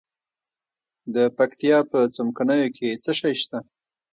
د 1.15 1.17
پکتیا 1.37 1.77
په 1.91 1.99
څمکنیو 2.15 2.73
کې 2.77 2.89
څه 3.03 3.11
شی 3.19 3.33
شته؟ 3.41 3.59